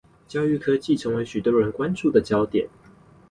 [0.27, 2.67] 教育科技成為許多人關注的焦點